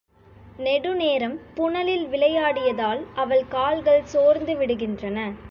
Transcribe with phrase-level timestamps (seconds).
[0.57, 5.33] நெடுநேரம் புனலில் விளையாடியதால் அவள் கால்கள் சோர்ந்துவிடுகின்றன.